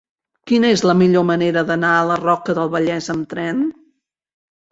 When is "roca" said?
2.21-2.55